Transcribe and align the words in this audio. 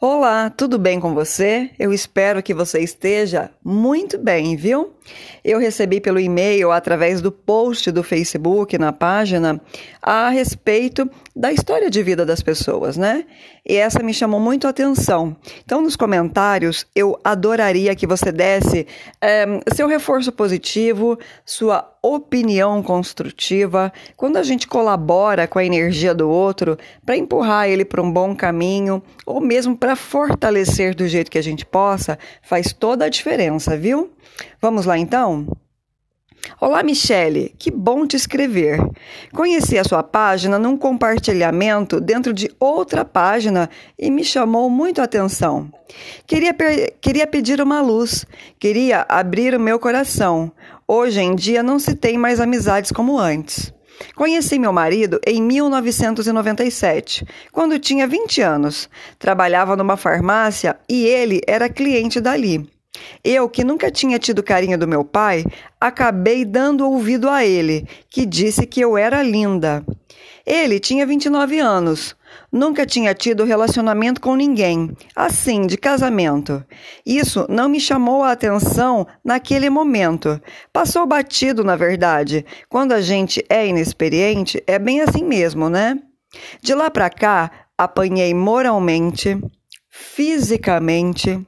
Olá, 0.00 0.50
tudo 0.50 0.78
bem 0.78 0.98
com 0.98 1.14
você? 1.14 1.70
Eu 1.78 1.92
espero 1.92 2.42
que 2.42 2.52
você 2.52 2.80
esteja 2.80 3.50
muito 3.64 4.18
bem, 4.18 4.56
viu? 4.56 4.92
Eu 5.44 5.58
recebi 5.58 6.00
pelo 6.00 6.20
e-mail, 6.20 6.70
através 6.70 7.20
do 7.20 7.32
post 7.32 7.90
do 7.90 8.02
Facebook 8.02 8.78
na 8.78 8.92
página, 8.92 9.60
a 10.00 10.28
respeito 10.28 11.08
da 11.34 11.52
história 11.52 11.90
de 11.90 12.02
vida 12.02 12.24
das 12.24 12.42
pessoas, 12.42 12.96
né? 12.96 13.24
E 13.66 13.76
essa 13.76 14.02
me 14.02 14.12
chamou 14.12 14.40
muito 14.40 14.66
a 14.66 14.70
atenção. 14.70 15.36
Então, 15.64 15.80
nos 15.80 15.96
comentários, 15.96 16.86
eu 16.94 17.18
adoraria 17.22 17.94
que 17.94 18.06
você 18.06 18.32
desse 18.32 18.86
é, 19.20 19.46
seu 19.74 19.86
reforço 19.86 20.32
positivo, 20.32 21.18
sua 21.44 21.92
opinião 22.02 22.82
construtiva, 22.82 23.92
quando 24.16 24.36
a 24.36 24.42
gente 24.42 24.66
colabora 24.66 25.46
com 25.46 25.60
a 25.60 25.64
energia 25.64 26.12
do 26.12 26.28
outro 26.28 26.76
para 27.06 27.16
empurrar 27.16 27.68
ele 27.68 27.84
para 27.84 28.02
um 28.02 28.10
bom 28.10 28.34
caminho 28.34 29.00
ou 29.24 29.40
mesmo 29.40 29.71
para 29.74 29.96
fortalecer 29.96 30.94
do 30.94 31.06
jeito 31.06 31.30
que 31.30 31.38
a 31.38 31.42
gente 31.42 31.64
possa, 31.64 32.18
faz 32.42 32.72
toda 32.72 33.04
a 33.04 33.08
diferença, 33.08 33.76
viu? 33.76 34.10
Vamos 34.60 34.86
lá 34.86 34.98
então? 34.98 35.46
Olá, 36.60 36.82
Michele, 36.82 37.54
que 37.58 37.70
bom 37.70 38.06
te 38.06 38.16
escrever. 38.16 38.78
Conheci 39.32 39.78
a 39.78 39.84
sua 39.84 40.02
página 40.02 40.58
num 40.58 40.76
compartilhamento 40.76 42.00
dentro 42.00 42.32
de 42.32 42.50
outra 42.58 43.04
página 43.04 43.70
e 43.98 44.10
me 44.10 44.24
chamou 44.24 44.68
muito 44.68 45.00
a 45.00 45.04
atenção. 45.04 45.72
Queria, 46.26 46.54
queria 47.00 47.26
pedir 47.26 47.60
uma 47.60 47.80
luz, 47.80 48.26
queria 48.58 49.06
abrir 49.08 49.54
o 49.54 49.60
meu 49.60 49.78
coração. 49.78 50.52
Hoje 50.86 51.20
em 51.20 51.34
dia 51.34 51.62
não 51.62 51.78
se 51.78 51.94
tem 51.94 52.18
mais 52.18 52.40
amizades 52.40 52.90
como 52.90 53.18
antes. 53.18 53.72
Conheci 54.14 54.58
meu 54.58 54.72
marido 54.72 55.20
em 55.26 55.42
1997, 55.42 57.26
quando 57.50 57.78
tinha 57.78 58.06
20 58.06 58.40
anos. 58.40 58.88
Trabalhava 59.18 59.76
numa 59.76 59.96
farmácia 59.96 60.76
e 60.88 61.06
ele 61.06 61.40
era 61.46 61.68
cliente 61.68 62.20
dali. 62.20 62.68
Eu, 63.24 63.48
que 63.48 63.64
nunca 63.64 63.90
tinha 63.90 64.18
tido 64.18 64.42
carinho 64.42 64.78
do 64.78 64.86
meu 64.86 65.04
pai, 65.04 65.44
acabei 65.80 66.44
dando 66.44 66.86
ouvido 66.86 67.28
a 67.28 67.44
ele, 67.44 67.86
que 68.10 68.26
disse 68.26 68.66
que 68.66 68.80
eu 68.80 68.98
era 68.98 69.22
linda. 69.22 69.84
Ele 70.44 70.78
tinha 70.78 71.06
29 71.06 71.58
anos. 71.58 72.14
Nunca 72.50 72.84
tinha 72.84 73.14
tido 73.14 73.44
relacionamento 73.44 74.20
com 74.20 74.34
ninguém, 74.34 74.94
assim, 75.16 75.66
de 75.66 75.76
casamento. 75.76 76.64
Isso 77.04 77.46
não 77.48 77.68
me 77.68 77.80
chamou 77.80 78.22
a 78.22 78.32
atenção 78.32 79.06
naquele 79.24 79.70
momento. 79.70 80.40
Passou 80.72 81.06
batido, 81.06 81.64
na 81.64 81.76
verdade. 81.76 82.44
Quando 82.68 82.92
a 82.92 83.00
gente 83.00 83.44
é 83.48 83.66
inexperiente, 83.66 84.62
é 84.66 84.78
bem 84.78 85.00
assim 85.00 85.24
mesmo, 85.24 85.68
né? 85.68 85.98
De 86.60 86.74
lá 86.74 86.90
para 86.90 87.10
cá, 87.10 87.50
apanhei 87.76 88.34
moralmente, 88.34 89.38
fisicamente, 89.90 91.46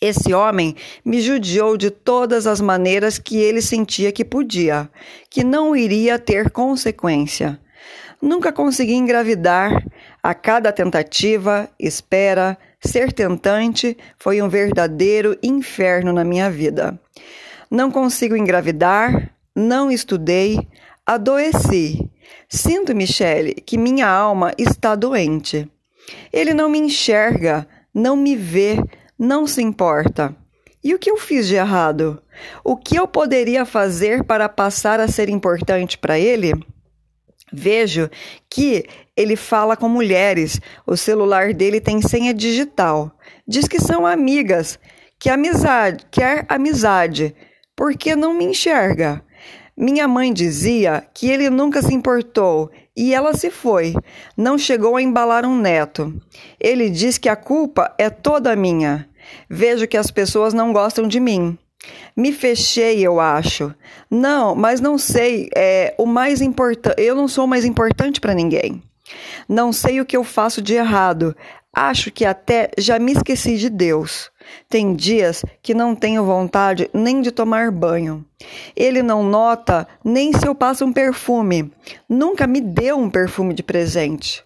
esse 0.00 0.32
homem 0.32 0.76
me 1.04 1.20
judiou 1.20 1.76
de 1.76 1.90
todas 1.90 2.46
as 2.46 2.60
maneiras 2.60 3.18
que 3.18 3.36
ele 3.36 3.60
sentia 3.60 4.12
que 4.12 4.24
podia, 4.24 4.88
que 5.28 5.42
não 5.42 5.74
iria 5.74 6.20
ter 6.20 6.50
consequência. 6.50 7.60
Nunca 8.22 8.52
consegui 8.52 8.94
engravidar. 8.94 9.84
A 10.22 10.34
cada 10.34 10.72
tentativa, 10.72 11.68
espera, 11.78 12.58
ser 12.80 13.12
tentante 13.12 13.96
foi 14.18 14.42
um 14.42 14.48
verdadeiro 14.48 15.38
inferno 15.42 16.12
na 16.12 16.24
minha 16.24 16.50
vida. 16.50 16.98
Não 17.70 17.90
consigo 17.90 18.36
engravidar, 18.36 19.30
não 19.54 19.90
estudei, 19.90 20.66
adoeci. 21.06 22.10
Sinto, 22.48 22.94
Michele, 22.94 23.54
que 23.54 23.78
minha 23.78 24.08
alma 24.08 24.52
está 24.58 24.94
doente. 24.94 25.70
Ele 26.32 26.54
não 26.54 26.68
me 26.68 26.78
enxerga, 26.78 27.66
não 27.92 28.16
me 28.16 28.36
vê, 28.36 28.82
não 29.18 29.46
se 29.46 29.62
importa. 29.62 30.34
E 30.82 30.94
o 30.94 30.98
que 30.98 31.10
eu 31.10 31.16
fiz 31.16 31.46
de 31.46 31.56
errado? 31.56 32.22
O 32.64 32.76
que 32.76 32.96
eu 32.96 33.06
poderia 33.06 33.64
fazer 33.66 34.24
para 34.24 34.48
passar 34.48 35.00
a 35.00 35.08
ser 35.08 35.28
importante 35.28 35.98
para 35.98 36.18
ele? 36.18 36.52
Vejo 37.52 38.10
que 38.48 38.84
ele 39.16 39.36
fala 39.36 39.76
com 39.76 39.88
mulheres, 39.88 40.60
o 40.86 40.96
celular 40.96 41.52
dele 41.52 41.80
tem 41.80 42.00
senha 42.00 42.32
digital. 42.32 43.10
Diz 43.46 43.66
que 43.66 43.80
são 43.80 44.06
amigas, 44.06 44.78
que 45.18 45.28
amizade, 45.28 46.06
quer 46.10 46.44
amizade, 46.48 47.34
porque 47.74 48.14
não 48.14 48.34
me 48.34 48.44
enxerga. 48.44 49.22
Minha 49.76 50.08
mãe 50.08 50.32
dizia 50.32 51.06
que 51.14 51.30
ele 51.30 51.48
nunca 51.48 51.80
se 51.80 51.94
importou 51.94 52.70
e 52.96 53.14
ela 53.14 53.32
se 53.32 53.48
foi. 53.48 53.94
Não 54.36 54.58
chegou 54.58 54.96
a 54.96 55.02
embalar 55.02 55.46
um 55.46 55.56
neto. 55.56 56.12
Ele 56.58 56.90
diz 56.90 57.16
que 57.16 57.28
a 57.28 57.36
culpa 57.36 57.94
é 57.96 58.10
toda 58.10 58.56
minha. 58.56 59.08
Vejo 59.48 59.86
que 59.86 59.96
as 59.96 60.10
pessoas 60.10 60.52
não 60.52 60.72
gostam 60.72 61.06
de 61.06 61.20
mim. 61.20 61.56
Me 62.16 62.32
fechei, 62.32 63.06
eu 63.06 63.20
acho. 63.20 63.74
Não, 64.10 64.54
mas 64.54 64.80
não 64.80 64.98
sei. 64.98 65.48
É 65.54 65.94
o 65.96 66.06
mais 66.06 66.40
importante. 66.40 67.00
Eu 67.00 67.14
não 67.14 67.28
sou 67.28 67.46
mais 67.46 67.64
importante 67.64 68.20
para 68.20 68.34
ninguém. 68.34 68.82
Não 69.48 69.72
sei 69.72 70.00
o 70.00 70.06
que 70.06 70.16
eu 70.16 70.24
faço 70.24 70.60
de 70.60 70.74
errado. 70.74 71.34
Acho 71.74 72.10
que 72.10 72.24
até 72.24 72.70
já 72.76 72.98
me 72.98 73.12
esqueci 73.12 73.56
de 73.56 73.70
Deus. 73.70 74.30
Tem 74.68 74.94
dias 74.94 75.44
que 75.62 75.74
não 75.74 75.94
tenho 75.94 76.24
vontade 76.24 76.90
nem 76.92 77.20
de 77.20 77.30
tomar 77.30 77.70
banho. 77.70 78.24
Ele 78.74 79.02
não 79.02 79.22
nota 79.22 79.86
nem 80.04 80.32
se 80.32 80.46
eu 80.46 80.54
passo 80.54 80.84
um 80.84 80.92
perfume. 80.92 81.70
Nunca 82.08 82.46
me 82.46 82.60
deu 82.60 82.98
um 82.98 83.10
perfume 83.10 83.54
de 83.54 83.62
presente. 83.62 84.42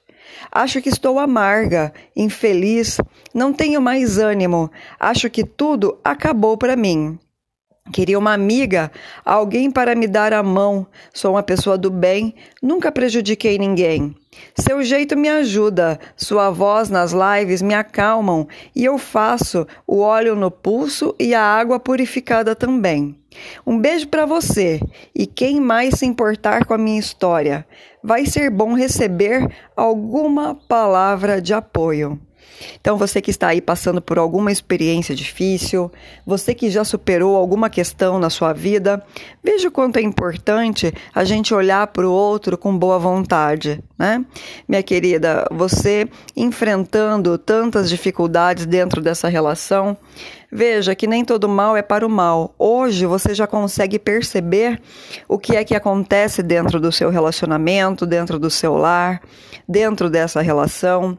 Acho 0.50 0.80
que 0.80 0.88
estou 0.88 1.18
amarga, 1.18 1.92
infeliz, 2.16 2.98
não 3.34 3.52
tenho 3.52 3.80
mais 3.80 4.18
ânimo. 4.18 4.70
Acho 4.98 5.28
que 5.30 5.44
tudo 5.44 5.98
acabou 6.04 6.56
para 6.56 6.76
mim. 6.76 7.18
Queria 7.92 8.18
uma 8.18 8.32
amiga, 8.32 8.92
alguém 9.24 9.70
para 9.70 9.94
me 9.94 10.06
dar 10.06 10.32
a 10.32 10.42
mão. 10.42 10.86
Sou 11.12 11.32
uma 11.32 11.42
pessoa 11.42 11.76
do 11.76 11.90
bem, 11.90 12.34
nunca 12.62 12.92
prejudiquei 12.92 13.58
ninguém. 13.58 14.14
Seu 14.54 14.82
jeito 14.82 15.16
me 15.16 15.28
ajuda, 15.28 15.98
sua 16.16 16.50
voz 16.50 16.88
nas 16.88 17.12
lives 17.12 17.62
me 17.62 17.74
acalmam 17.74 18.46
e 18.74 18.84
eu 18.84 18.98
faço 18.98 19.66
o 19.86 20.00
óleo 20.00 20.34
no 20.34 20.50
pulso 20.50 21.14
e 21.18 21.34
a 21.34 21.42
água 21.42 21.78
purificada 21.78 22.54
também. 22.54 23.18
Um 23.66 23.78
beijo 23.78 24.08
para 24.08 24.26
você 24.26 24.80
e 25.14 25.26
quem 25.26 25.60
mais 25.60 25.94
se 25.94 26.06
importar 26.06 26.64
com 26.64 26.74
a 26.74 26.78
minha 26.78 26.98
história, 26.98 27.66
vai 28.02 28.26
ser 28.26 28.50
bom 28.50 28.74
receber 28.74 29.48
alguma 29.76 30.54
palavra 30.54 31.40
de 31.40 31.54
apoio. 31.54 32.20
Então, 32.80 32.96
você 32.96 33.20
que 33.20 33.30
está 33.30 33.48
aí 33.48 33.60
passando 33.60 34.00
por 34.00 34.18
alguma 34.18 34.50
experiência 34.50 35.14
difícil, 35.14 35.90
você 36.26 36.54
que 36.54 36.70
já 36.70 36.84
superou 36.84 37.36
alguma 37.36 37.68
questão 37.68 38.18
na 38.18 38.30
sua 38.30 38.52
vida, 38.52 39.02
veja 39.42 39.68
o 39.68 39.72
quanto 39.72 39.98
é 39.98 40.02
importante 40.02 40.92
a 41.14 41.24
gente 41.24 41.54
olhar 41.54 41.86
para 41.88 42.06
o 42.06 42.12
outro 42.12 42.56
com 42.56 42.76
boa 42.76 42.98
vontade, 42.98 43.82
né? 43.98 44.24
Minha 44.68 44.82
querida, 44.82 45.46
você 45.50 46.08
enfrentando 46.36 47.36
tantas 47.38 47.88
dificuldades 47.88 48.66
dentro 48.66 49.00
dessa 49.00 49.28
relação, 49.28 49.96
Veja 50.54 50.94
que 50.94 51.06
nem 51.06 51.24
todo 51.24 51.48
mal 51.48 51.78
é 51.78 51.80
para 51.80 52.06
o 52.06 52.10
mal. 52.10 52.54
Hoje 52.58 53.06
você 53.06 53.34
já 53.34 53.46
consegue 53.46 53.98
perceber 53.98 54.78
o 55.26 55.38
que 55.38 55.56
é 55.56 55.64
que 55.64 55.74
acontece 55.74 56.42
dentro 56.42 56.78
do 56.78 56.92
seu 56.92 57.08
relacionamento, 57.08 58.04
dentro 58.04 58.38
do 58.38 58.50
seu 58.50 58.76
lar, 58.76 59.22
dentro 59.66 60.10
dessa 60.10 60.42
relação. 60.42 61.16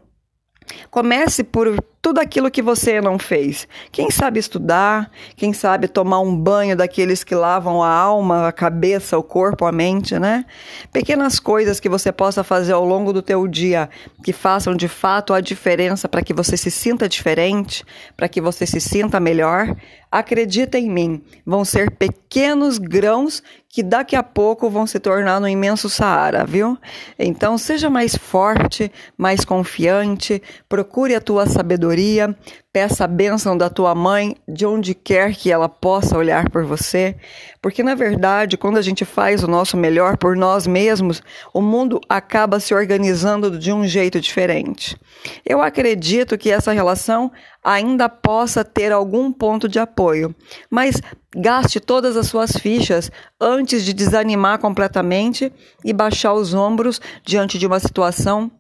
Comece 0.90 1.44
por 1.44 1.76
tudo 2.04 2.20
aquilo 2.20 2.52
que 2.52 2.62
você 2.62 3.00
não 3.00 3.18
fez. 3.18 3.66
Quem 3.90 4.12
sabe 4.12 4.38
estudar, 4.38 5.10
quem 5.38 5.54
sabe 5.54 5.88
tomar 5.88 6.20
um 6.20 6.36
banho 6.36 6.76
daqueles 6.76 7.24
que 7.24 7.34
lavam 7.34 7.82
a 7.82 7.90
alma, 7.90 8.50
a 8.50 8.52
cabeça, 8.52 9.18
o 9.18 9.24
corpo, 9.24 9.66
a 9.66 9.72
mente, 9.72 10.20
né? 10.20 10.46
Pequenas 10.92 11.40
coisas 11.40 11.80
que 11.80 11.88
você 11.88 12.12
possa 12.12 12.44
fazer 12.44 12.74
ao 12.74 12.84
longo 12.84 13.14
do 13.14 13.22
teu 13.22 13.48
dia 13.48 13.90
que 14.22 14.34
façam 14.34 14.76
de 14.76 14.90
fato 14.90 15.34
a 15.34 15.40
diferença 15.40 16.10
para 16.10 16.22
que 16.22 16.34
você 16.34 16.58
se 16.58 16.70
sinta 16.70 17.08
diferente, 17.08 17.86
para 18.18 18.28
que 18.28 18.42
você 18.42 18.66
se 18.66 18.82
sinta 18.82 19.18
melhor. 19.18 19.74
Acredita 20.14 20.78
em 20.78 20.92
mim, 20.92 21.24
vão 21.44 21.66
ser 21.66 21.90
pequenos 21.90 22.78
grãos 22.78 23.42
que 23.68 23.82
daqui 23.82 24.16
a 24.16 24.22
pouco 24.22 24.70
vão 24.70 24.86
se 24.86 25.00
tornar 25.00 25.42
no 25.42 25.48
imenso 25.48 25.90
Saara, 25.90 26.46
viu? 26.46 26.78
Então 27.18 27.58
seja 27.58 27.90
mais 27.90 28.16
forte, 28.16 28.92
mais 29.18 29.44
confiante, 29.44 30.40
procure 30.70 31.16
a 31.16 31.20
tua 31.20 31.48
sabedoria, 31.48 32.38
peça 32.74 33.04
a 33.04 33.08
bênção 33.08 33.56
da 33.56 33.70
tua 33.70 33.94
mãe 33.94 34.36
de 34.48 34.66
onde 34.66 34.96
quer 34.96 35.36
que 35.36 35.52
ela 35.52 35.70
possa 35.70 36.18
olhar 36.18 36.50
por 36.50 36.66
você, 36.66 37.16
porque 37.62 37.84
na 37.84 37.94
verdade, 37.94 38.58
quando 38.58 38.78
a 38.78 38.82
gente 38.82 39.06
faz 39.06 39.44
o 39.44 39.48
nosso 39.48 39.78
melhor 39.78 40.18
por 40.18 40.36
nós 40.36 40.66
mesmos, 40.66 41.22
o 41.54 41.62
mundo 41.62 42.02
acaba 42.10 42.60
se 42.60 42.74
organizando 42.74 43.60
de 43.60 43.72
um 43.72 43.86
jeito 43.86 44.20
diferente. 44.20 44.98
Eu 45.46 45.62
acredito 45.62 46.36
que 46.36 46.50
essa 46.50 46.72
relação 46.72 47.32
ainda 47.64 48.10
possa 48.10 48.66
ter 48.66 48.92
algum 48.92 49.32
ponto 49.32 49.70
de 49.70 49.78
apoio, 49.78 50.36
mas 50.68 51.00
gaste 51.36 51.80
todas 51.80 52.18
as 52.18 52.26
suas 52.26 52.58
fichas 52.58 53.12
antes 53.40 53.86
de 53.86 53.94
desanimar 53.94 54.58
completamente 54.58 55.54
e 55.86 55.94
baixar 55.94 56.34
os 56.34 56.56
ombros 56.56 57.00
diante 57.24 57.60
de 57.60 57.68
uma 57.68 57.80
situação 57.80 58.52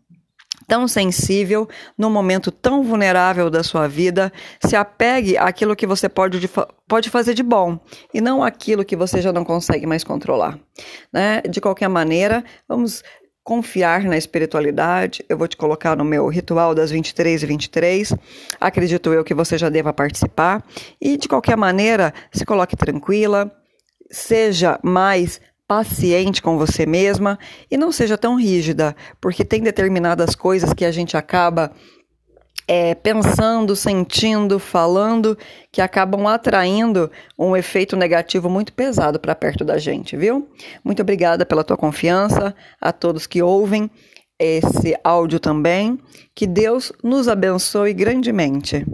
tão 0.68 0.88
sensível, 0.88 1.68
num 1.98 2.10
momento 2.10 2.51
tão 2.51 2.83
vulnerável 2.83 3.50
da 3.50 3.63
sua 3.63 3.88
vida, 3.88 4.31
se 4.63 4.75
apegue 4.75 5.38
àquilo 5.38 5.75
que 5.75 5.88
você 5.88 6.07
pode, 6.10 6.50
pode 6.88 7.10
fazer 7.10 7.33
de 7.33 7.44
bom 7.44 7.80
e 8.13 8.21
não 8.21 8.44
aquilo 8.44 8.86
que 8.86 8.95
você 8.95 9.21
já 9.21 9.31
não 9.31 9.44
consegue 9.44 9.86
mais 9.86 10.04
controlar. 10.04 10.57
Né? 11.12 11.42
De 11.42 11.62
qualquer 11.62 11.89
maneira, 11.89 12.44
vamos 12.68 13.04
confiar 13.44 14.04
na 14.04 14.18
espiritualidade. 14.18 15.24
Eu 15.27 15.38
vou 15.38 15.48
te 15.48 15.57
colocar 15.57 15.95
no 15.95 16.06
meu 16.06 16.27
ritual 16.27 16.74
das 16.74 16.89
23 16.89 17.44
e 17.44 17.45
23. 17.45 18.13
Acredito 18.59 19.13
eu 19.13 19.24
que 19.24 19.33
você 19.33 19.57
já 19.57 19.69
deva 19.69 19.92
participar. 19.92 20.63
E 21.00 21.18
de 21.18 21.27
qualquer 21.27 21.57
maneira, 21.57 22.13
se 22.31 22.45
coloque 22.45 22.75
tranquila, 22.77 23.51
seja 24.09 24.80
mais 24.81 25.42
paciente 25.68 26.42
com 26.42 26.57
você 26.57 26.86
mesma 26.86 27.39
e 27.69 27.77
não 27.77 27.92
seja 27.92 28.18
tão 28.18 28.36
rígida, 28.36 28.95
porque 29.19 29.45
tem 29.45 29.62
determinadas 29.62 30.36
coisas 30.36 30.74
que 30.74 30.86
a 30.86 30.92
gente 30.92 31.15
acaba 31.18 31.71
é, 32.68 32.95
pensando, 32.95 33.75
sentindo, 33.75 34.60
falando, 34.60 35.38
que 35.71 35.81
acabam 35.81 36.27
atraindo 36.27 37.12
um 37.38 37.56
efeito 37.56 37.95
negativo 37.95 38.50
muito 38.50 38.74
pesado 38.74 39.19
para 39.19 39.36
perto 39.36 39.65
da 39.65 39.77
gente, 39.77 40.15
viu? 40.15 40.48
Muito 40.83 41.01
obrigada 41.01 41.45
pela 41.45 41.63
tua 41.63 41.77
confiança, 41.77 42.56
a 42.80 42.92
todos 42.92 43.27
que 43.27 43.42
ouvem 43.42 43.89
esse 44.39 44.95
áudio 45.04 45.39
também. 45.39 46.00
Que 46.33 46.48
Deus 46.48 46.92
nos 47.04 47.27
abençoe 47.27 47.94
grandemente. 47.94 48.86